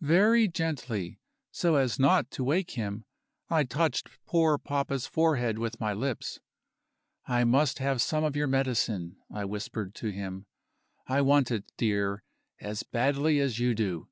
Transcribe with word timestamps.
Very 0.00 0.48
gently, 0.48 1.20
so 1.50 1.74
as 1.74 1.98
not 1.98 2.30
to 2.30 2.42
wake 2.42 2.70
him, 2.70 3.04
I 3.50 3.64
touched 3.64 4.08
poor 4.24 4.56
papa's 4.56 5.06
forehead 5.06 5.58
with 5.58 5.78
my 5.78 5.92
lips. 5.92 6.40
"I 7.26 7.44
must 7.44 7.80
have 7.80 8.00
some 8.00 8.24
of 8.24 8.34
your 8.34 8.46
medicine," 8.46 9.18
I 9.30 9.44
whispered 9.44 9.94
to 9.96 10.06
him; 10.08 10.46
"I 11.06 11.20
want 11.20 11.50
it, 11.50 11.70
dear, 11.76 12.22
as 12.62 12.82
badly 12.82 13.38
as 13.40 13.58
you 13.58 13.74
do." 13.74 14.08